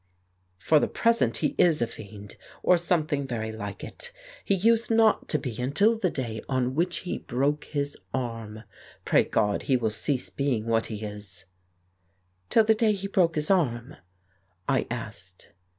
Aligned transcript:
"For 0.57 0.79
the 0.79 0.87
present 0.87 1.37
he 1.45 1.53
is 1.59 1.79
a 1.79 1.85
fiend, 1.85 2.35
or 2.63 2.75
something 2.75 3.27
very 3.27 3.51
like 3.51 3.83
it. 3.83 4.11
He 4.43 4.55
used 4.55 4.89
not 4.89 5.29
to 5.29 5.37
be 5.37 5.61
until 5.61 5.95
the 5.95 6.09
day 6.09 6.41
on 6.49 6.73
which 6.73 7.01
he 7.01 7.19
broke 7.19 7.65
his 7.65 7.95
arm. 8.11 8.63
Pray 9.05 9.23
God 9.23 9.61
he 9.69 9.77
will 9.77 9.91
cease 9.91 10.31
being 10.31 10.65
what 10.65 10.87
he 10.87 11.05
is." 11.05 11.45
"Till 12.49 12.63
the 12.63 12.73
day 12.73 12.93
he 12.93 13.07
broke 13.07 13.35
his 13.35 13.51
arm?'" 13.51 13.95
I 14.67 14.87
asked. 14.89 15.51